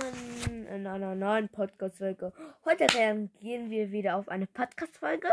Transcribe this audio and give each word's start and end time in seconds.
willkommen 0.00 0.66
in 0.66 0.86
einer 0.86 1.14
neuen 1.14 1.48
Podcast-Folge. 1.48 2.32
Heute 2.64 2.86
reagieren 2.94 3.70
wir 3.70 3.90
wieder 3.90 4.16
auf 4.16 4.28
eine 4.28 4.46
Podcast-Folge 4.46 5.28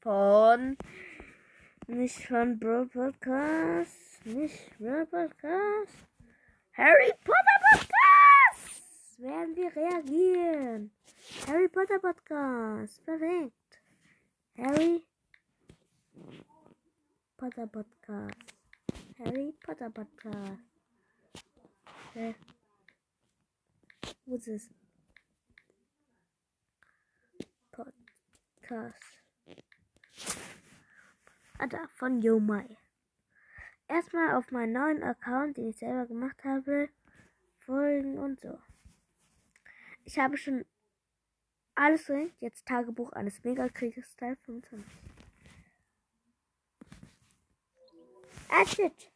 von. 0.00 0.76
Nicht 1.86 2.26
von 2.26 2.58
Bro 2.58 2.86
Podcast. 2.86 4.24
Nicht 4.24 4.78
Bro 4.78 5.06
Podcast. 5.06 5.94
Harry 6.74 7.12
Potter 7.24 7.58
Podcast! 7.70 9.18
Werden 9.18 9.56
wir 9.56 9.74
reagieren. 9.74 10.90
Harry 11.46 11.68
Potter 11.68 11.98
Podcast. 11.98 13.04
Perfekt. 13.04 13.80
Harry 14.56 15.04
Potter 17.36 17.66
Podcast. 17.66 18.54
Harry 19.18 19.54
Potter 19.64 19.90
Podcast. 19.90 20.62
Hä? 22.14 22.34
Wo 24.28 24.34
ist 24.34 24.46
es? 24.46 24.70
Podcast. 27.70 29.22
Ah, 31.56 31.66
da, 31.66 31.88
von 31.94 32.20
Yomai. 32.20 32.76
Erstmal 33.88 34.34
auf 34.34 34.50
meinen 34.50 34.74
neuen 34.74 35.02
Account, 35.02 35.56
den 35.56 35.70
ich 35.70 35.78
selber 35.78 36.04
gemacht 36.04 36.44
habe, 36.44 36.90
folgen 37.60 38.18
und 38.18 38.38
so. 38.38 38.58
Ich 40.04 40.18
habe 40.18 40.36
schon 40.36 40.66
alles 41.74 42.04
drin. 42.04 42.30
Jetzt 42.40 42.66
Tagebuch 42.66 43.12
eines 43.12 43.42
Megakrieges 43.44 44.14
Teil 44.16 44.36
25. 44.44 44.84
Ah, 48.50 48.66
shit. 48.66 49.10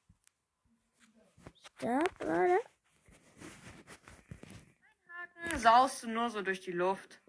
Stopp, 1.77 2.21
oder? 2.23 2.61
Haken 5.23 5.52
saust 5.63 6.03
du 6.03 6.11
nur 6.11 6.29
so 6.31 6.43
durch 6.43 6.61
die 6.61 6.73
Luft. 6.73 7.21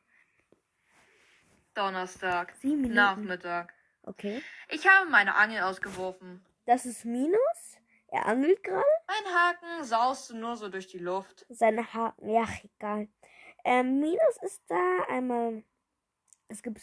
Donnerstag, 1.73 2.53
Sieben 2.55 2.81
Minuten. 2.81 2.95
Nachmittag. 2.95 3.73
Okay. 4.03 4.41
Ich 4.69 4.87
habe 4.87 5.09
meine 5.09 5.35
Angel 5.35 5.61
ausgeworfen. 5.63 6.45
Das 6.65 6.85
ist 6.85 7.05
Minus. 7.05 7.77
Er 8.07 8.25
angelt 8.27 8.63
gerade. 8.63 8.85
Ein 9.07 9.33
Haken 9.33 9.83
saust 9.83 10.29
du 10.29 10.37
nur 10.37 10.55
so 10.55 10.69
durch 10.69 10.87
die 10.87 10.99
Luft. 10.99 11.45
Seine 11.49 11.93
Haken. 11.93 12.29
Ja, 12.29 12.47
egal. 12.63 13.07
Ähm, 13.65 13.99
Minus 13.99 14.37
ist 14.43 14.61
da 14.67 15.03
einmal. 15.07 15.63
Es 16.47 16.61
gibt. 16.61 16.81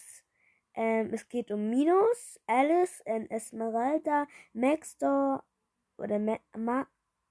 Ähm, 0.74 1.12
es 1.12 1.28
geht 1.28 1.50
um 1.50 1.68
Minus, 1.68 2.40
Alice, 2.46 3.02
ähm, 3.04 3.26
Esmeralda, 3.28 4.26
Maxdor 4.52 5.44
oder 5.98 6.18
Ma 6.18 6.38
Ma 6.56 6.86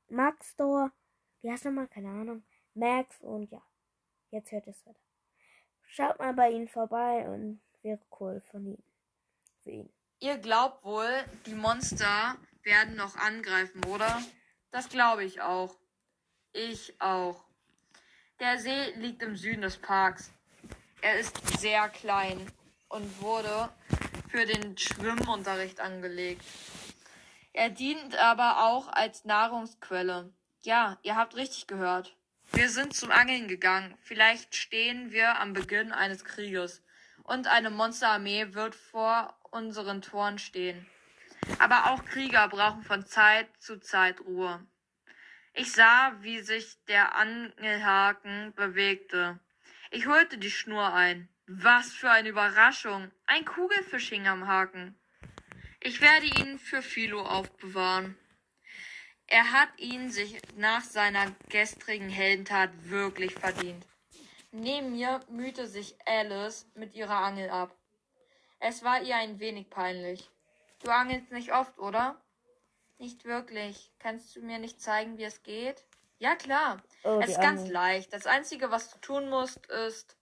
Maxdor. 0.09 0.91
Wie 1.41 1.49
heißt 1.51 1.65
nochmal? 1.65 1.87
Keine 1.87 2.09
Ahnung. 2.09 2.43
Max 2.73 3.19
und 3.21 3.49
ja. 3.51 3.61
Jetzt 4.31 4.51
hört 4.51 4.67
es 4.67 4.85
weiter. 4.85 4.99
Schaut 5.87 6.19
mal 6.19 6.33
bei 6.33 6.51
ihnen 6.51 6.67
vorbei 6.67 7.27
und 7.27 7.61
wäre 7.81 7.99
cool 8.19 8.41
von 8.51 8.65
ihm. 8.65 8.83
Für 9.63 9.71
ihn. 9.71 9.89
Ihr 10.19 10.37
glaubt 10.37 10.83
wohl, 10.83 11.09
die 11.45 11.55
Monster 11.55 12.37
werden 12.63 12.95
noch 12.95 13.15
angreifen, 13.15 13.83
oder? 13.85 14.21
Das 14.71 14.89
glaube 14.89 15.23
ich 15.23 15.41
auch. 15.41 15.75
Ich 16.53 16.99
auch. 17.01 17.43
Der 18.39 18.59
See 18.59 18.91
liegt 18.95 19.23
im 19.23 19.35
Süden 19.35 19.61
des 19.61 19.77
Parks. 19.77 20.31
Er 21.01 21.19
ist 21.19 21.59
sehr 21.59 21.89
klein 21.89 22.45
und 22.89 23.21
wurde 23.21 23.69
für 24.29 24.45
den 24.45 24.77
Schwimmunterricht 24.77 25.79
angelegt. 25.79 26.43
Er 27.53 27.69
dient 27.69 28.15
aber 28.17 28.67
auch 28.67 28.87
als 28.89 29.25
Nahrungsquelle. 29.25 30.31
Ja, 30.61 30.97
ihr 31.01 31.15
habt 31.15 31.35
richtig 31.35 31.67
gehört. 31.67 32.15
Wir 32.59 32.67
sind 32.67 32.93
zum 32.93 33.09
Angeln 33.09 33.47
gegangen. 33.47 33.97
Vielleicht 34.01 34.53
stehen 34.53 35.13
wir 35.13 35.39
am 35.39 35.53
Beginn 35.53 35.93
eines 35.93 36.25
Krieges 36.25 36.83
und 37.23 37.47
eine 37.47 37.69
Monsterarmee 37.69 38.53
wird 38.53 38.75
vor 38.75 39.33
unseren 39.49 40.01
Toren 40.01 40.39
stehen. 40.39 40.85
Aber 41.59 41.89
auch 41.89 42.03
Krieger 42.03 42.49
brauchen 42.49 42.83
von 42.83 43.05
Zeit 43.05 43.47
zu 43.59 43.79
Zeit 43.79 44.19
Ruhe. 44.19 44.59
Ich 45.53 45.71
sah, 45.71 46.17
wie 46.19 46.41
sich 46.41 46.83
der 46.89 47.15
Angelhaken 47.15 48.53
bewegte. 48.55 49.39
Ich 49.89 50.07
holte 50.07 50.37
die 50.37 50.51
Schnur 50.51 50.93
ein. 50.93 51.29
Was 51.47 51.93
für 51.93 52.11
eine 52.11 52.27
Überraschung. 52.27 53.09
Ein 53.25 53.45
Kugelfisch 53.45 54.09
hing 54.09 54.27
am 54.27 54.47
Haken. 54.47 54.99
Ich 55.79 56.01
werde 56.01 56.25
ihn 56.25 56.59
für 56.59 56.81
Philo 56.81 57.21
aufbewahren. 57.21 58.17
Er 59.31 59.51
hat 59.51 59.69
ihn 59.77 60.09
sich 60.11 60.41
nach 60.55 60.83
seiner 60.83 61.31
gestrigen 61.49 62.09
Heldentat 62.09 62.71
wirklich 62.89 63.35
verdient. 63.35 63.85
Neben 64.51 64.93
mir 64.93 65.19
mühte 65.29 65.67
sich 65.67 65.95
Alice 66.07 66.65
mit 66.73 66.95
ihrer 66.95 67.17
Angel 67.17 67.51
ab. 67.51 67.75
Es 68.59 68.83
war 68.83 69.03
ihr 69.03 69.15
ein 69.15 69.39
wenig 69.39 69.69
peinlich. 69.69 70.27
Du 70.83 70.89
angelst 70.89 71.31
nicht 71.31 71.53
oft, 71.53 71.77
oder? 71.77 72.19
Nicht 72.97 73.23
wirklich. 73.23 73.91
Kannst 73.99 74.35
du 74.35 74.41
mir 74.41 74.57
nicht 74.57 74.81
zeigen, 74.81 75.19
wie 75.19 75.25
es 75.25 75.43
geht? 75.43 75.85
Ja, 76.17 76.35
klar. 76.35 76.81
Oh, 77.03 77.19
es 77.21 77.29
ist 77.29 77.41
ganz 77.41 77.61
Arme. 77.61 77.71
leicht. 77.71 78.11
Das 78.11 78.25
Einzige, 78.25 78.71
was 78.71 78.89
du 78.91 78.97
tun 78.97 79.29
musst, 79.29 79.65
ist. 79.67 80.17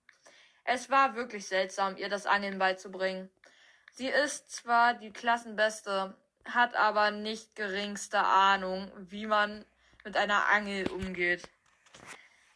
Es 0.66 0.90
war 0.90 1.16
wirklich 1.16 1.48
seltsam, 1.48 1.96
ihr 1.96 2.10
das 2.10 2.26
Angeln 2.26 2.60
beizubringen. 2.60 3.30
Sie 3.94 4.10
ist 4.10 4.52
zwar 4.52 4.96
die 4.96 5.14
Klassenbeste, 5.14 6.16
hat 6.54 6.76
aber 6.76 7.12
nicht 7.12 7.56
geringste 7.56 8.20
Ahnung, 8.20 8.92
wie 8.98 9.28
man 9.28 9.66
mit 10.04 10.18
einer 10.18 10.50
Angel 10.50 10.90
umgeht. 10.90 11.48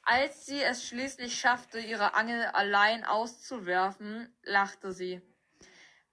Als 0.04 0.46
sie 0.46 0.62
es 0.62 0.88
schließlich 0.88 1.40
schaffte, 1.40 1.80
ihre 1.80 2.16
Angel 2.16 2.46
allein 2.46 3.06
auszuwerfen, 3.06 4.34
lachte 4.44 4.92
sie. 4.92 5.22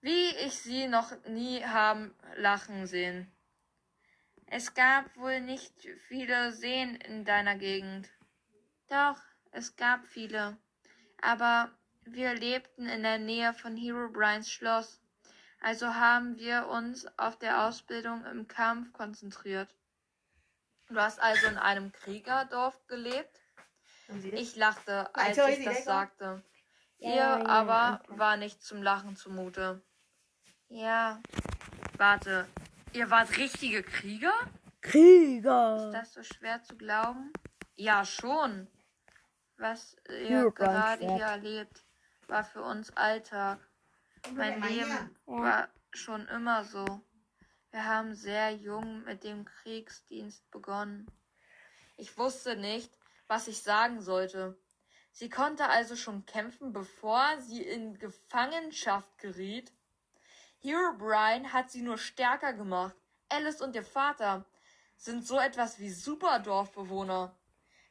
Wie 0.00 0.31
ich 0.47 0.59
sie 0.59 0.87
noch 0.87 1.12
nie 1.27 1.65
haben 1.65 2.15
lachen 2.37 2.87
sehen. 2.87 3.33
Es 4.47 4.75
gab 4.75 5.16
wohl 5.16 5.41
nicht 5.41 5.72
viele 6.06 6.53
Seen 6.53 6.97
in 6.97 7.25
deiner 7.25 7.56
Gegend. 7.56 8.09
Doch, 8.89 9.21
es 9.50 9.77
gab 9.77 10.06
viele. 10.06 10.56
Aber 11.21 11.71
wir 12.05 12.34
lebten 12.34 12.87
in 12.87 13.03
der 13.03 13.19
Nähe 13.19 13.53
von 13.53 13.77
Hero 13.77 14.09
Bryans 14.09 14.50
Schloss. 14.50 15.00
Also 15.60 15.94
haben 15.94 16.38
wir 16.38 16.69
uns 16.69 17.06
auf 17.19 17.36
der 17.36 17.64
Ausbildung 17.64 18.24
im 18.26 18.46
Kampf 18.46 18.92
konzentriert. 18.92 19.74
Du 20.88 20.96
hast 20.96 21.20
also 21.20 21.46
in 21.48 21.58
einem 21.58 21.92
Kriegerdorf 21.92 22.86
gelebt? 22.86 23.41
Ich 24.32 24.56
lachte, 24.56 25.14
als 25.14 25.36
ich 25.36 25.64
das 25.64 25.84
sagte. 25.84 26.42
Ihr 26.98 27.48
aber 27.48 28.02
war 28.08 28.36
nicht 28.36 28.62
zum 28.62 28.82
Lachen 28.82 29.16
zumute. 29.16 29.82
Ja. 30.68 31.20
Warte, 31.97 32.47
ihr 32.92 33.10
wart 33.10 33.36
richtige 33.36 33.82
Krieger? 33.82 34.34
Ist 34.80 34.92
Krieger. 34.92 35.91
das 35.92 36.14
so 36.14 36.22
schwer 36.22 36.62
zu 36.62 36.76
glauben? 36.76 37.32
Ja, 37.74 38.04
schon. 38.04 38.68
Was 39.56 39.97
ihr 40.08 40.50
gerade 40.52 41.04
hier 41.04 41.24
erlebt, 41.24 41.84
war 42.28 42.44
für 42.44 42.62
uns 42.62 42.97
Alltag. 42.97 43.58
Mein 44.32 44.62
Leben 44.62 45.16
war 45.26 45.68
schon 45.92 46.26
immer 46.28 46.64
so. 46.64 46.84
Wir 47.70 47.84
haben 47.84 48.14
sehr 48.14 48.52
jung 48.52 49.04
mit 49.04 49.24
dem 49.24 49.44
Kriegsdienst 49.44 50.50
begonnen. 50.50 51.06
Ich 51.96 52.16
wusste 52.16 52.56
nicht, 52.56 52.90
was 53.26 53.48
ich 53.48 53.62
sagen 53.62 54.00
sollte. 54.00 54.58
Sie 55.12 55.28
konnte 55.28 55.68
also 55.68 55.96
schon 55.96 56.24
kämpfen, 56.26 56.72
bevor 56.72 57.38
sie 57.40 57.62
in 57.62 57.98
Gefangenschaft 57.98 59.18
geriet. 59.18 59.72
Hero 60.60 60.94
Brian 60.96 61.52
hat 61.52 61.70
sie 61.70 61.82
nur 61.82 61.98
stärker 61.98 62.52
gemacht. 62.52 62.96
Alice 63.28 63.60
und 63.60 63.74
ihr 63.74 63.84
Vater 63.84 64.44
sind 64.96 65.26
so 65.26 65.38
etwas 65.38 65.78
wie 65.78 65.90
Superdorfbewohner. 65.90 67.36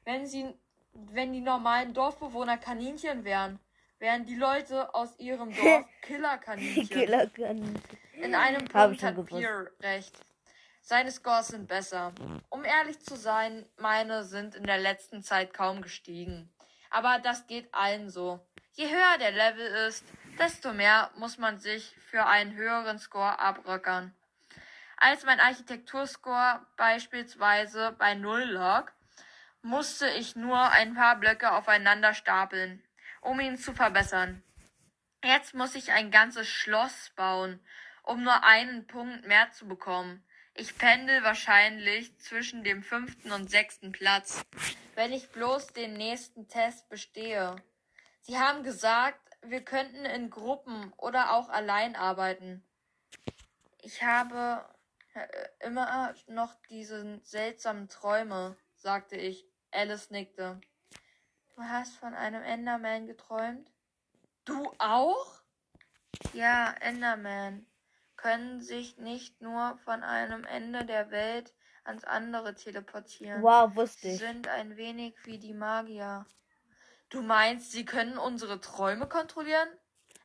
Wenn 0.03 0.25
sie, 0.25 0.53
wenn 0.93 1.33
die 1.33 1.41
normalen 1.41 1.93
Dorfbewohner 1.93 2.57
Kaninchen 2.57 3.23
wären, 3.23 3.59
wären 3.99 4.25
die 4.25 4.35
Leute 4.35 4.93
aus 4.93 5.17
ihrem 5.19 5.53
Dorf 5.55 5.85
Killerkaninchen. 6.01 6.89
Killer 6.89 7.27
kann. 7.27 7.81
In 8.13 8.35
einem 8.35 8.65
Punkt 8.65 9.03
hat 9.03 9.15
gewusst. 9.15 9.29
Pierre 9.29 9.71
recht. 9.81 10.15
Seine 10.81 11.11
Scores 11.11 11.47
sind 11.47 11.67
besser. 11.67 12.13
Um 12.49 12.63
ehrlich 12.63 12.99
zu 13.01 13.17
sein, 13.17 13.65
meine 13.77 14.23
sind 14.23 14.55
in 14.55 14.63
der 14.63 14.77
letzten 14.77 15.21
Zeit 15.21 15.53
kaum 15.53 15.81
gestiegen. 15.81 16.49
Aber 16.89 17.19
das 17.19 17.45
geht 17.47 17.73
allen 17.73 18.09
so. 18.09 18.39
Je 18.71 18.89
höher 18.89 19.17
der 19.19 19.31
Level 19.31 19.65
ist, 19.87 20.05
desto 20.39 20.71
mehr 20.71 21.11
muss 21.17 21.37
man 21.37 21.59
sich 21.59 21.93
für 22.09 22.25
einen 22.25 22.55
höheren 22.55 22.99
Score 22.99 23.37
abröckern. 23.39 24.13
Als 24.95 25.25
mein 25.25 25.39
Architekturscore 25.39 26.65
beispielsweise 26.77 27.93
bei 27.97 28.15
Null 28.15 28.43
lag, 28.43 28.91
musste 29.61 30.07
ich 30.09 30.35
nur 30.35 30.59
ein 30.71 30.95
paar 30.95 31.17
Blöcke 31.17 31.51
aufeinander 31.51 32.13
stapeln, 32.13 32.81
um 33.27 33.41
ihn 33.41 33.57
zu 33.57 33.73
verbessern. 33.73 34.41
Jetzt 35.23 35.53
muss 35.53 35.75
ich 35.75 35.91
ein 35.91 36.11
ganzes 36.11 36.47
Schloss 36.47 37.11
bauen, 37.15 37.59
um 38.03 38.23
nur 38.23 38.43
einen 38.45 38.87
Punkt 38.87 39.27
mehr 39.27 39.51
zu 39.51 39.67
bekommen. 39.67 40.23
Ich 40.53 40.77
pendel 40.77 41.23
wahrscheinlich 41.23 42.17
zwischen 42.19 42.63
dem 42.63 42.81
fünften 42.83 43.31
und 43.31 43.49
sechsten 43.49 43.91
Platz. 43.91 44.43
wenn 44.95 45.13
ich 45.13 45.29
bloß 45.29 45.67
den 45.73 45.93
nächsten 45.93 46.47
Test 46.47 46.89
bestehe. 46.89 47.57
Sie 48.21 48.39
haben 48.39 48.63
gesagt, 48.63 49.19
wir 49.43 49.61
könnten 49.61 50.05
in 50.05 50.31
Gruppen 50.31 50.91
oder 50.97 51.33
auch 51.33 51.49
allein 51.49 51.95
arbeiten. 51.95 52.65
Ich 53.83 54.01
habe 54.01 54.65
äh, 55.13 55.27
immer 55.59 56.15
noch 56.27 56.55
diese 56.69 57.19
seltsamen 57.23 57.89
Träume, 57.89 58.57
sagte 58.75 59.17
ich. 59.17 59.45
Alice 59.71 60.09
nickte. 60.09 60.59
Du 61.57 61.63
hast 61.63 61.95
von 61.95 62.13
einem 62.13 62.43
Enderman 62.43 63.07
geträumt? 63.07 63.71
Du 64.45 64.71
auch? 64.77 65.41
Ja, 66.33 66.71
Enderman 66.81 67.65
können 68.15 68.61
sich 68.61 68.97
nicht 68.97 69.41
nur 69.41 69.75
von 69.83 70.03
einem 70.03 70.43
Ende 70.43 70.85
der 70.85 71.09
Welt 71.09 71.55
ans 71.83 72.03
andere 72.03 72.53
teleportieren. 72.53 73.41
Wow, 73.41 73.75
wusste 73.75 74.07
ich. 74.07 74.19
Sie 74.19 74.25
sind 74.25 74.47
ein 74.47 74.77
wenig 74.77 75.15
wie 75.23 75.39
die 75.39 75.55
Magier. 75.55 76.27
Du 77.09 77.23
meinst, 77.23 77.71
sie 77.71 77.85
können 77.85 78.19
unsere 78.19 78.61
Träume 78.61 79.07
kontrollieren? 79.07 79.69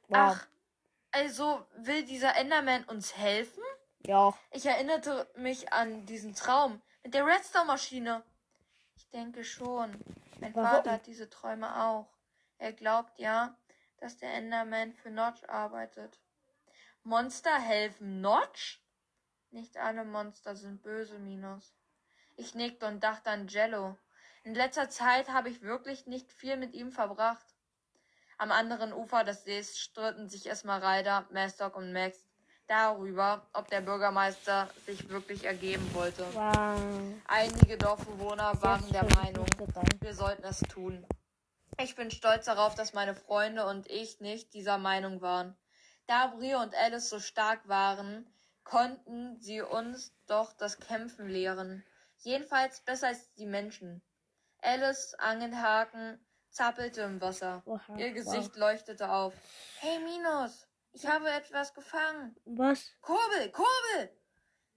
Wow. 0.08 0.36
Ach, 0.36 0.46
also 1.12 1.66
will 1.76 2.04
dieser 2.04 2.36
Enderman 2.36 2.84
uns 2.84 3.16
helfen? 3.16 3.62
Ja. 4.04 4.34
Ich 4.50 4.66
erinnerte 4.66 5.26
mich 5.36 5.72
an 5.72 6.04
diesen 6.04 6.34
Traum 6.34 6.82
mit 7.02 7.14
der 7.14 7.24
Redstone-Maschine. 7.24 8.22
Ich 8.96 9.08
denke 9.08 9.44
schon. 9.44 9.96
Mein 10.42 10.56
Warum? 10.56 10.68
Vater 10.68 10.92
hat 10.92 11.06
diese 11.06 11.30
Träume 11.30 11.84
auch. 11.84 12.08
Er 12.58 12.72
glaubt 12.72 13.20
ja, 13.20 13.56
dass 13.98 14.16
der 14.16 14.34
Enderman 14.34 14.92
für 14.92 15.10
Notch 15.10 15.44
arbeitet. 15.48 16.18
Monster 17.04 17.60
helfen 17.60 18.20
Notch? 18.20 18.82
Nicht 19.52 19.76
alle 19.76 20.04
Monster 20.04 20.56
sind 20.56 20.82
böse, 20.82 21.20
Minus. 21.20 21.76
Ich 22.34 22.56
nickte 22.56 22.86
und 22.86 23.04
dachte 23.04 23.30
an 23.30 23.46
Jello. 23.46 23.96
In 24.42 24.56
letzter 24.56 24.90
Zeit 24.90 25.28
habe 25.28 25.48
ich 25.48 25.62
wirklich 25.62 26.06
nicht 26.06 26.32
viel 26.32 26.56
mit 26.56 26.74
ihm 26.74 26.90
verbracht. 26.90 27.46
Am 28.36 28.50
anderen 28.50 28.92
Ufer 28.92 29.22
des 29.22 29.44
Sees 29.44 29.78
stritten 29.78 30.28
sich 30.28 30.50
Esmeralda, 30.50 31.28
Mastock 31.30 31.76
und 31.76 31.92
Max 31.92 32.31
darüber, 32.66 33.46
ob 33.52 33.68
der 33.68 33.80
Bürgermeister 33.80 34.68
sich 34.86 35.08
wirklich 35.08 35.44
ergeben 35.44 35.88
wollte. 35.94 36.24
Wow. 36.32 36.80
Einige 37.26 37.76
Dorfbewohner 37.76 38.60
waren 38.62 38.88
der 38.90 39.04
Meinung, 39.16 39.46
wir 40.00 40.14
sollten 40.14 40.44
es 40.44 40.60
tun. 40.60 41.06
Ich 41.78 41.96
bin 41.96 42.10
stolz 42.10 42.44
darauf, 42.46 42.74
dass 42.74 42.92
meine 42.92 43.14
Freunde 43.14 43.66
und 43.66 43.90
ich 43.90 44.20
nicht 44.20 44.54
dieser 44.54 44.78
Meinung 44.78 45.20
waren. 45.20 45.56
Da 46.06 46.28
Brie 46.28 46.54
und 46.54 46.74
Alice 46.74 47.08
so 47.08 47.20
stark 47.20 47.66
waren, 47.68 48.26
konnten 48.64 49.40
sie 49.40 49.62
uns 49.62 50.14
doch 50.26 50.52
das 50.52 50.78
Kämpfen 50.78 51.28
lehren. 51.28 51.84
Jedenfalls 52.18 52.80
besser 52.80 53.08
als 53.08 53.32
die 53.34 53.46
Menschen. 53.46 54.02
Alice 54.60 55.14
Angelhaken 55.14 56.24
zappelte 56.50 57.02
im 57.02 57.20
Wasser. 57.20 57.62
Oha, 57.64 57.96
Ihr 57.96 58.12
Gesicht 58.12 58.56
leuchtete 58.56 59.10
auf. 59.10 59.34
Hey 59.80 59.98
Minus, 59.98 60.68
ich 60.92 61.06
habe 61.06 61.30
etwas 61.30 61.74
gefangen. 61.74 62.36
Was? 62.44 62.92
Kurbel, 63.00 63.50
Kurbel! 63.50 64.10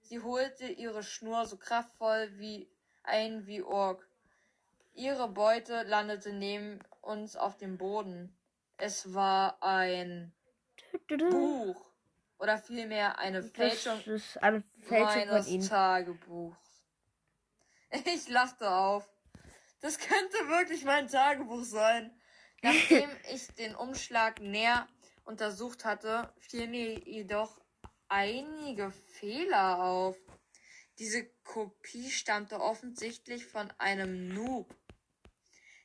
Sie 0.00 0.20
holte 0.20 0.66
ihre 0.66 1.02
Schnur 1.02 1.46
so 1.46 1.56
kraftvoll 1.56 2.30
wie 2.38 2.70
ein 3.02 3.46
wie 3.46 3.62
Ork. 3.62 4.08
Ihre 4.94 5.28
Beute 5.28 5.82
landete 5.82 6.32
neben 6.32 6.80
uns 7.00 7.36
auf 7.36 7.56
dem 7.56 7.76
Boden. 7.76 8.36
Es 8.78 9.14
war 9.14 9.62
ein 9.62 10.32
Buch. 11.08 11.90
Oder 12.38 12.58
vielmehr 12.58 13.18
eine 13.18 13.42
Fälschung 13.42 13.98
Das 14.04 14.06
ist 14.06 14.42
eine 14.42 14.62
Fälschung 14.80 15.28
meines. 15.28 15.68
Tagebuchs. 15.68 16.58
Ich 18.04 18.28
lachte 18.28 18.68
auf. 18.70 19.08
Das 19.80 19.98
könnte 19.98 20.36
wirklich 20.48 20.84
mein 20.84 21.08
Tagebuch 21.08 21.64
sein. 21.64 22.10
Nachdem 22.62 23.08
ich 23.32 23.46
den 23.54 23.74
Umschlag 23.74 24.40
näher 24.40 24.86
untersucht 25.26 25.84
hatte, 25.84 26.32
fiel 26.38 26.68
mir 26.68 26.98
jedoch 27.00 27.60
einige 28.08 28.90
Fehler 28.90 29.82
auf. 29.82 30.16
Diese 30.98 31.26
Kopie 31.44 32.10
stammte 32.10 32.60
offensichtlich 32.60 33.46
von 33.46 33.70
einem 33.78 34.28
Noob. 34.28 34.74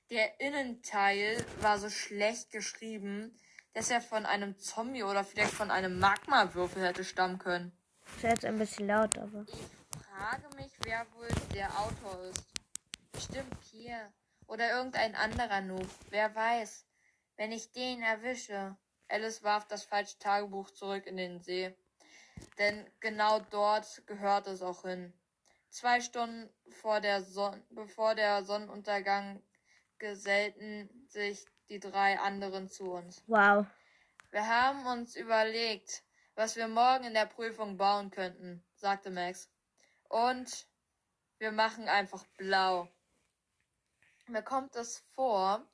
Der 0.10 0.40
Innenteil 0.40 1.44
war 1.60 1.80
so 1.80 1.90
schlecht 1.90 2.52
geschrieben, 2.52 3.38
dass 3.74 3.90
er 3.90 4.02
von 4.02 4.26
einem 4.26 4.58
Zombie 4.58 5.04
oder 5.04 5.24
vielleicht 5.24 5.54
von 5.54 5.72
einem 5.72 6.00
Magmawürfel 6.00 6.84
hätte 6.84 7.04
stammen 7.04 7.40
können. 7.40 7.72
Ist 8.16 8.24
jetzt 8.24 8.46
ein 8.46 8.58
bisschen 8.58 8.88
laut, 8.88 9.18
aber. 9.18 9.46
Ich 9.48 10.04
frage 10.06 10.56
mich, 10.58 10.72
wer 10.84 11.06
wohl 11.14 11.30
der 11.54 11.70
Autor 11.80 12.24
ist. 12.26 12.46
Bestimmt 13.12 13.56
Pierre. 13.62 14.12
Oder 14.48 14.70
irgendein 14.72 15.16
anderer 15.16 15.62
Noob. 15.62 15.88
Wer 16.10 16.36
weiß. 16.36 16.86
Wenn 17.38 17.54
ich 17.54 17.72
den 17.72 18.02
erwische. 18.02 18.78
Alice 19.12 19.44
warf 19.44 19.68
das 19.68 19.84
falsche 19.84 20.18
Tagebuch 20.20 20.72
zurück 20.72 21.06
in 21.06 21.18
den 21.18 21.42
See. 21.42 21.76
Denn 22.58 22.90
genau 23.00 23.40
dort 23.40 24.08
gehört 24.08 24.48
es 24.48 24.62
auch 24.62 24.84
hin. 24.84 25.14
Zwei 25.70 26.02
Stunden 26.02 26.50
vor 26.70 27.02
der 27.02 27.22
Son 27.22 27.62
bevor 27.70 28.16
der 28.16 28.44
Sonnenuntergang 28.44 29.44
gesellten 29.98 30.90
sich 31.08 31.46
die 31.70 31.80
drei 31.80 32.20
anderen 32.20 32.70
zu 32.70 32.92
uns. 32.92 33.24
Wow. 33.28 33.66
Wir 34.32 34.48
haben 34.48 34.86
uns 34.86 35.16
überlegt, 35.16 36.04
was 36.36 36.56
wir 36.56 36.68
morgen 36.68 37.04
in 37.04 37.14
der 37.14 37.26
Prüfung 37.26 37.78
bauen 37.78 38.12
könnten, 38.12 38.64
sagte 38.76 39.12
Max. 39.12 39.50
Und 40.10 40.68
wir 41.38 41.52
machen 41.52 41.88
einfach 41.88 42.26
blau. 42.38 42.90
Mir 44.28 44.42
kommt 44.42 44.76
es 44.76 45.00
vor, 45.16 45.66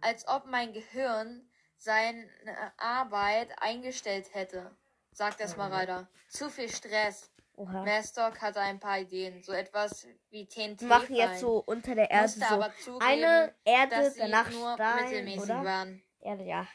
als 0.00 0.26
ob 0.28 0.46
mein 0.46 0.72
Gehirn 0.72 1.47
seine 1.78 2.28
Arbeit 2.76 3.50
eingestellt 3.60 4.34
hätte, 4.34 4.76
sagt 5.12 5.40
Esmeralda. 5.40 6.08
Zu 6.28 6.50
viel 6.50 6.68
Stress. 6.68 7.30
Oha. 7.54 7.84
Mastock 7.84 8.40
hatte 8.40 8.60
ein 8.60 8.78
paar 8.78 9.00
Ideen, 9.00 9.42
so 9.42 9.52
etwas 9.52 10.06
wie 10.30 10.46
TNT. 10.46 10.82
Wir 10.82 10.88
machen 10.88 11.14
jetzt 11.16 11.40
so 11.40 11.58
unter 11.58 11.96
der 11.96 12.08
Erde 12.08 12.38
Musste 12.38 12.46
so 12.48 12.84
zugeben, 12.84 13.04
eine 13.04 13.54
Erde, 13.64 14.14
danach 14.16 14.50
nur 14.50 14.74
Stein, 14.74 15.04
mittelmäßig 15.04 15.42
oder? 15.42 15.64
waren. 15.64 16.02
Erde, 16.20 16.44
ja. 16.44 16.68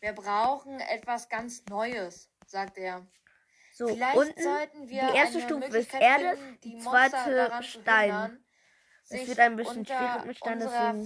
Wir 0.00 0.12
brauchen 0.12 0.80
etwas 0.80 1.30
ganz 1.30 1.64
Neues, 1.70 2.30
sagte 2.46 2.80
er. 2.80 3.06
So, 3.72 3.88
Vielleicht 3.88 4.16
unten 4.16 4.42
sollten 4.42 4.88
wir 4.88 5.08
die 5.08 5.16
erste 5.16 5.40
Stufe 5.40 5.78
ist 5.78 5.94
Erde, 5.94 6.36
finden, 6.36 6.60
die 6.62 6.74
Monster 6.76 7.08
zweite 7.24 7.62
Stein. 7.62 8.44
Es 9.10 9.28
wird 9.28 9.38
ein 9.40 9.56
bisschen 9.56 9.86
schwierig 9.86 10.24
mit 10.26 10.36
Stein, 10.36 10.58
deswegen- 10.60 11.04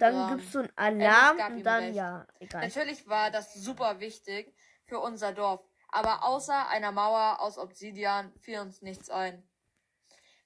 Dann 0.00 0.14
gibt's 0.36 0.52
so 0.52 0.58
einen 0.60 0.72
Alarm 0.76 1.36
gab 1.38 1.50
und 1.52 1.62
dann, 1.64 1.82
recht. 1.84 1.94
ja, 1.96 2.26
egal. 2.40 2.62
Natürlich 2.66 3.08
war 3.08 3.30
das 3.30 3.54
super 3.54 4.00
wichtig 4.00 4.54
für 4.86 4.98
unser 5.00 5.32
Dorf, 5.32 5.60
aber 5.88 6.24
außer 6.24 6.68
einer 6.68 6.92
Mauer 6.92 7.40
aus 7.40 7.58
Obsidian 7.58 8.32
fiel 8.40 8.58
uns 8.60 8.82
nichts 8.82 9.10
ein. 9.10 9.46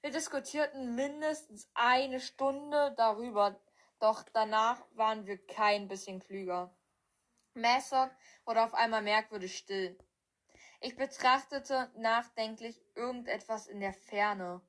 Wir 0.01 0.11
diskutierten 0.11 0.93
mindestens 0.95 1.67
eine 1.73 2.19
Stunde 2.19 2.93
darüber, 2.95 3.59
doch 3.99 4.23
danach 4.33 4.79
waren 4.91 5.25
wir 5.25 5.43
kein 5.47 5.87
bisschen 5.87 6.19
klüger. 6.19 6.75
Massock 7.55 8.11
wurde 8.45 8.61
auf 8.61 8.73
einmal 8.75 9.01
merkwürdig 9.01 9.57
still. 9.57 9.97
Ich 10.81 10.95
betrachtete 10.97 11.89
nachdenklich 11.95 12.79
irgendetwas 12.93 13.65
in 13.65 13.79
der 13.79 13.93
Ferne. 13.93 14.61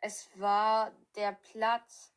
Es 0.00 0.28
war 0.38 0.92
der 1.16 1.32
Platz, 1.32 2.12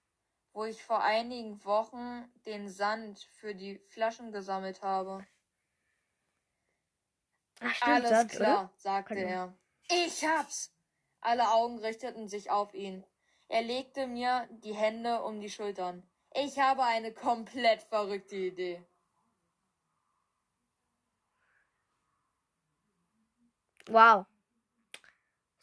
wo 0.53 0.65
ich 0.65 0.83
vor 0.83 1.01
einigen 1.01 1.63
Wochen 1.65 2.31
den 2.45 2.69
Sand 2.69 3.19
für 3.19 3.55
die 3.55 3.79
Flaschen 3.88 4.31
gesammelt 4.31 4.81
habe. 4.81 5.25
Ach, 7.62 7.74
stimmt, 7.75 7.91
Alles 7.95 8.09
Sand, 8.09 8.31
klar, 8.31 8.59
oder? 8.65 8.74
sagte 8.77 9.13
Kann 9.15 9.27
er. 9.27 9.53
Ich 9.89 10.25
hab's! 10.25 10.74
Alle 11.21 11.50
Augen 11.51 11.79
richteten 11.79 12.29
sich 12.29 12.50
auf 12.51 12.74
ihn. 12.74 13.05
Er 13.48 13.62
legte 13.62 14.07
mir 14.07 14.48
die 14.51 14.74
Hände 14.74 15.21
um 15.24 15.39
die 15.41 15.50
Schultern. 15.50 16.07
Ich 16.33 16.59
habe 16.59 16.83
eine 16.83 17.13
komplett 17.13 17.81
verrückte 17.83 18.36
Idee. 18.36 18.86
Wow. 23.89 24.25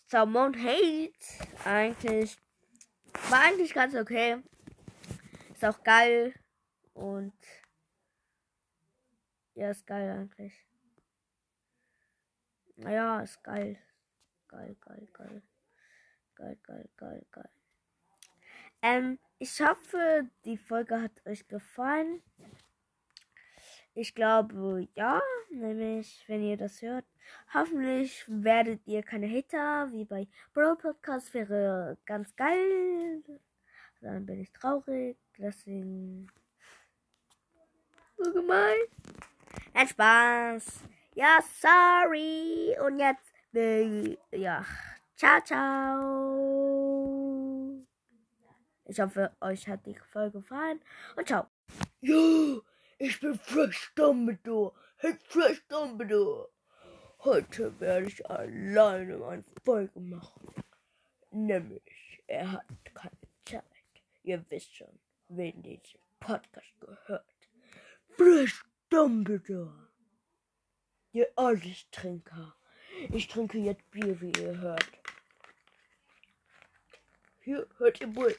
Salmon 0.09 0.55
Hate. 0.55 1.13
Eigentlich. 1.65 2.37
War 3.29 3.41
eigentlich 3.41 3.75
ganz 3.75 3.95
okay. 3.95 4.43
Ist 5.53 5.65
auch 5.65 5.83
geil. 5.83 6.35
Und. 6.95 7.35
Ja, 9.55 9.71
ist 9.71 9.87
geil 9.87 10.11
eigentlich. 10.11 10.67
Naja, 12.77 13.21
ist 13.21 13.43
geil. 13.43 13.79
Geil, 14.49 14.77
geil, 14.81 15.09
geil. 15.13 15.43
Geil, 16.35 16.59
geil, 16.63 16.89
geil, 16.97 17.27
geil. 17.33 17.51
Ähm, 18.83 19.19
ich 19.39 19.61
hoffe, 19.61 20.29
die 20.45 20.59
Folge 20.59 21.01
hat 21.01 21.25
euch 21.27 21.49
gefallen. 21.49 22.23
Ich 23.99 24.15
glaube, 24.15 24.87
ja, 24.95 25.23
nämlich, 25.49 26.23
wenn 26.29 26.43
ihr 26.43 26.59
das 26.59 26.83
hört. 26.83 27.07
Hoffentlich 27.55 28.25
werdet 28.29 28.87
ihr 28.87 29.03
keine 29.03 29.27
Hater, 29.27 29.91
wie 29.91 30.05
bei 30.05 30.29
Bro 30.53 30.77
Podcast 30.77 31.33
wäre 31.33 31.97
ganz 32.05 32.37
geil. 32.37 33.23
Dann 34.03 34.27
bin 34.27 34.43
ich 34.43 34.53
traurig. 34.53 35.17
Deswegen. 35.39 36.27
So 38.19 38.31
gemein. 38.35 38.77
Ein 39.73 39.89
Spaß. 39.89 40.83
Ja, 41.15 41.39
sorry. 41.59 42.77
Und 42.87 42.99
jetzt. 42.99 43.33
Ja. 44.31 44.63
Ciao, 45.17 45.41
ciao. 45.41 46.37
Ich 48.85 49.01
hoffe, 49.01 49.35
euch 49.41 49.67
hat 49.67 49.87
die 49.87 49.99
Folge 50.13 50.41
gefallen. 50.41 50.83
Und 51.17 51.27
ciao. 51.27 51.47
Ja, 52.03 52.61
ich 52.99 53.21
bin 53.21 53.39
Fresh 53.39 53.93
Dumbledore. 53.95 54.73
Hey, 54.97 55.15
Fresh 55.29 55.63
Dumbledore. 55.69 56.49
Heute 57.21 57.79
werde 57.81 58.07
ich 58.07 58.29
alleine 58.29 59.19
meine 59.19 59.45
Folge 59.65 60.01
machen. 60.01 60.55
Nämlich, 61.31 62.23
er 62.27 62.53
hat 62.53 62.67
keine 62.95 63.17
Zeit. 63.45 63.65
Ihr 64.23 64.45
wisst 64.49 64.75
schon, 64.75 64.99
wen 65.29 65.63
dieser 65.63 65.99
Podcast 66.21 66.81
gehört. 66.81 67.27
Fresh 68.17 68.65
Dumbledore. 68.89 69.89
Der 71.13 71.29
Allestrinker. 71.37 72.55
Ich 73.13 73.29
trinke 73.29 73.59
jetzt 73.59 73.91
Bier, 73.91 74.21
wie 74.21 74.33
ihr 74.41 74.59
hört. 74.59 74.87
Hier, 77.41 77.67
hört 77.79 78.01
ihr 78.01 78.15
wohl. 78.15 78.35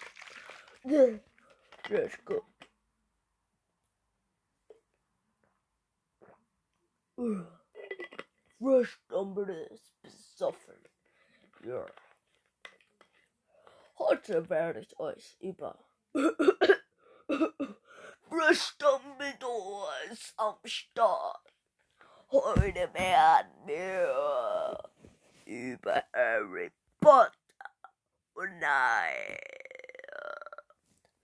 Let's 1.89 2.17
go. 2.25 2.43
Dumbledore 9.07 9.65
ist 9.73 10.01
besoffen. 10.03 10.77
Ja. 11.63 11.85
Heute 13.97 14.47
werde 14.49 14.81
ich 14.81 14.99
euch 14.99 15.35
über 15.39 15.79
Dumbledore 18.77 19.91
ist 20.11 20.33
am 20.37 20.59
Start. 20.63 21.41
Heute 22.29 22.93
werden 22.93 23.65
wir 23.65 24.91
über 25.45 26.03
Harry 26.13 26.71
Potter 26.99 27.31
und 28.33 28.59
nein, 28.59 29.37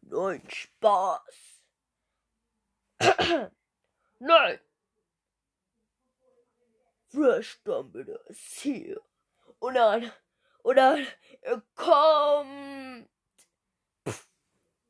nein 0.02 0.50
Spaß. 0.50 1.62
nein. 4.20 4.60
Fresh 7.14 7.62
Dumbledore 7.64 8.20
ist 8.28 8.60
hier. 8.62 9.00
Und 9.60 9.76
dann, 9.76 10.12
und 10.64 10.76
dann 10.78 11.06
kommt. 11.76 13.08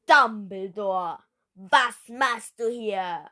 Dumbledore, 0.05 1.19
was 1.55 1.95
machst 2.07 2.59
du 2.59 2.69
hier? 2.69 3.29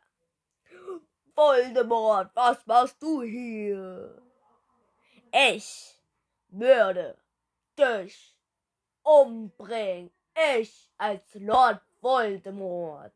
Voldemort, 1.35 2.31
was 2.35 2.65
machst 2.65 3.01
du 3.01 3.21
hier? 3.21 4.21
Ich 5.31 5.95
würde 6.49 7.17
dich 7.77 8.35
umbringen. 9.03 10.11
Ich 10.57 10.89
als 10.97 11.23
Lord 11.35 11.81
Voldemort. 12.01 13.13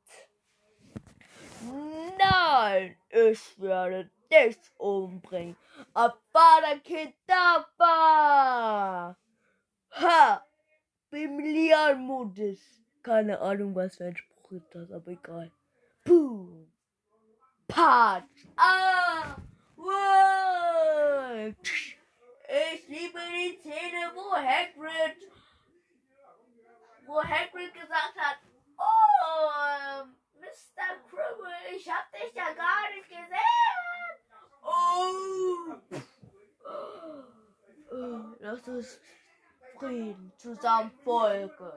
Nein, 2.18 2.98
ich 3.10 3.60
werde 3.60 4.10
dich 4.32 4.58
umbringen. 4.78 5.56
Avada 5.94 6.80
Kedavra! 6.84 7.86
Ha! 9.92 10.46
Bimilianmodus. 11.10 12.60
Keine 13.04 13.40
Ahnung, 13.40 13.76
was 13.76 13.96
für 13.98 14.06
ein 14.06 14.18
Spruch 14.18 14.52
ist 14.52 14.74
das, 14.74 14.92
aber 14.92 15.12
egal. 15.12 15.52
Puh. 16.04 16.68
Patsch. 17.68 18.46
Ah! 18.58 19.36
Wow. 19.76 21.54
Ich 22.48 22.88
liebe 22.88 23.20
die 23.32 23.58
Szene, 23.60 24.12
wo 24.14 24.36
Hagrid, 24.36 25.32
wo 27.06 27.24
Hagrid 27.24 27.74
gesagt 27.74 28.16
hat, 28.18 28.38
oh, 28.78 30.06
Mr. 30.40 30.96
Cribble, 31.10 31.76
ich 31.76 31.90
hab 31.90 32.12
dich 32.12 32.34
ja 32.34 32.54
gar 32.54 32.90
nicht 32.96 33.10
gesehen. 33.10 33.85
Oh. 34.96 35.76
oh 37.92 38.36
lass 38.40 38.68
uns 38.68 39.00
Frieden 39.78 40.32
zusammen 40.38 40.92
folgen. 41.04 41.72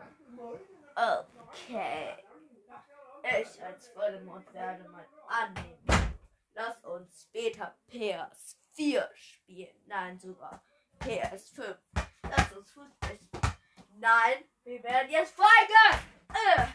Okay. 0.95 2.15
Ich 3.25 3.63
als 3.63 3.95
Voldemort 3.95 4.53
werde 4.55 4.89
mal 4.89 5.07
annehmen. 5.27 6.15
Lass 6.55 6.85
uns 6.85 7.23
später 7.23 7.77
PS4 7.91 9.09
spielen. 9.15 9.75
Nein, 9.87 10.19
sogar 10.19 10.63
PS5. 11.01 11.77
Lass 12.23 12.53
uns 12.53 12.71
Fußball 12.71 13.17
spielen. 13.17 13.55
Nein, 13.97 14.45
wir 14.65 14.83
werden 14.83 15.11
jetzt 15.11 15.35
folgen. 15.35 16.05
Äh. 16.33 16.67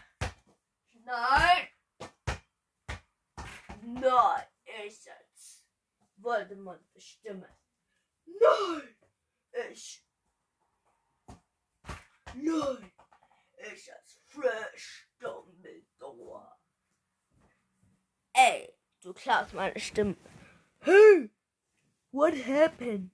Nein. 1.06 1.68
Nein, 3.82 4.48
ich 4.86 5.12
als 5.12 5.33
Voldemort 6.24 6.82
bestimme. 6.94 7.50
Nein, 8.26 8.96
ich. 9.72 10.06
Nein, 12.34 12.92
ich 13.74 13.94
als 13.94 14.20
Fresh 14.26 15.10
Dumbledore. 15.20 16.58
Ey, 18.34 18.74
du 19.02 19.14
klaust 19.14 19.54
meine 19.54 19.80
Stimme. 19.80 20.16
Hey, 20.80 21.30
what 22.12 22.34
happened? 22.34 23.12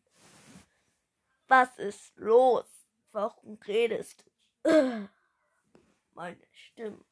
Was 1.48 1.78
ist 1.78 2.16
los? 2.16 2.66
Warum 3.12 3.58
redest 3.68 4.24
du? 4.64 5.10
Meine 6.14 6.48
Stimme. 6.52 7.04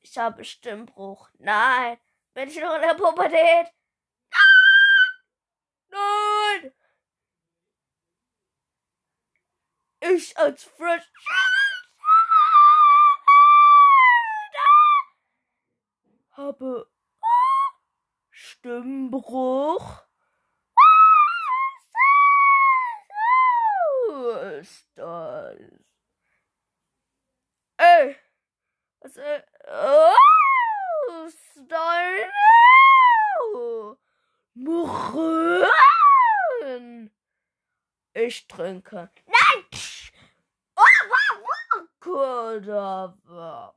Ich 0.00 0.16
habe 0.16 0.44
Stimmbruch. 0.44 1.28
Nein, 1.38 1.98
bin 2.32 2.48
ich 2.48 2.58
noch 2.58 2.74
in 2.76 2.82
der 2.82 2.94
Pubertät? 2.94 3.72
Nein! 5.96 6.72
Ich 10.00 10.36
als 10.38 10.64
Fresh. 10.64 11.10
habe 16.36 16.88
Stimmbruch. 18.30 20.02
Was 24.08 24.68
ist 24.68 24.88
das? 24.94 25.56
Ey! 27.78 28.16
Was 29.00 29.16
ist 29.16 29.44
oh, 29.66 30.12
ist 31.26 31.62
das? 31.68 32.30
Murren! 34.54 35.70
Ich 38.26 38.48
trinke. 38.48 39.08
Nein! 39.24 39.64
Oh, 40.74 40.82
wow, 41.12 41.34
wow. 41.46 41.86
Kodava. 42.00 43.72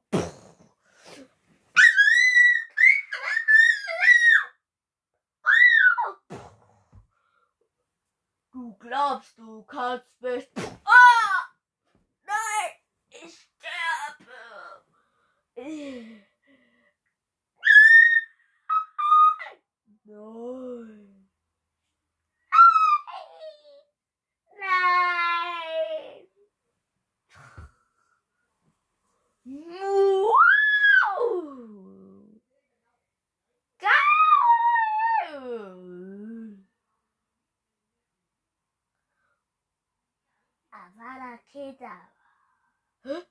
Du 8.52 8.74
glaubst, 8.80 9.38
du 9.38 9.64
kannst 9.66 10.20
mich. 10.20 10.50
Oh! 10.58 11.42
Nein! 12.26 12.72
Ich 13.12 13.48
sterbe! 13.54 14.34
Nein! 15.56 16.26
Savannah 40.90 41.38
Kedavra. 41.52 42.00
Hä? 43.04 43.26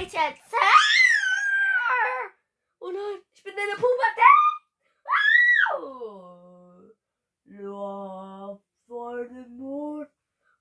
Ich 0.00 0.12
jetzt. 0.12 0.54
Oh 2.78 2.90
nein, 2.90 3.22
ich 3.34 3.42
bin 3.42 3.52
in 3.52 3.68
der 3.68 3.76
Pubertät. 3.76 4.24
Ja, 7.44 8.58
voll 8.86 9.28
den 9.28 9.56
Mond. 9.56 10.10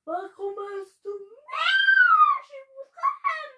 Warum 0.05 0.55
hast 0.57 1.05
du 1.05 1.09
mich? 1.09 1.37
Ich 2.43 2.49
muss 2.75 2.93
rennen. 3.03 3.57